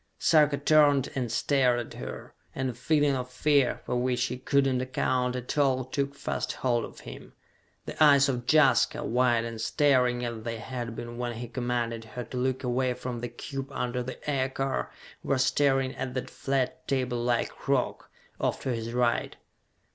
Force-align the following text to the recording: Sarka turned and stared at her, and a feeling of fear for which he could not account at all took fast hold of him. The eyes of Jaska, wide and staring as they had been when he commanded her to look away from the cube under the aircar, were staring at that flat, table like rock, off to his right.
Sarka 0.17 0.57
turned 0.57 1.11
and 1.13 1.31
stared 1.31 1.79
at 1.93 1.99
her, 2.01 2.33
and 2.55 2.71
a 2.71 2.73
feeling 2.73 3.15
of 3.15 3.29
fear 3.29 3.81
for 3.85 3.95
which 3.97 4.23
he 4.23 4.37
could 4.39 4.65
not 4.65 4.81
account 4.81 5.35
at 5.35 5.55
all 5.59 5.85
took 5.85 6.15
fast 6.15 6.53
hold 6.53 6.83
of 6.85 7.01
him. 7.01 7.33
The 7.85 8.03
eyes 8.03 8.27
of 8.27 8.47
Jaska, 8.51 9.03
wide 9.05 9.45
and 9.45 9.61
staring 9.61 10.25
as 10.25 10.41
they 10.41 10.57
had 10.57 10.95
been 10.95 11.19
when 11.19 11.33
he 11.33 11.47
commanded 11.47 12.03
her 12.05 12.23
to 12.23 12.37
look 12.37 12.63
away 12.63 12.95
from 12.95 13.19
the 13.19 13.29
cube 13.29 13.71
under 13.71 14.01
the 14.01 14.17
aircar, 14.27 14.91
were 15.21 15.37
staring 15.37 15.95
at 15.95 16.15
that 16.15 16.31
flat, 16.31 16.87
table 16.87 17.19
like 17.19 17.67
rock, 17.67 18.09
off 18.39 18.59
to 18.63 18.73
his 18.73 18.93
right. 18.93 19.35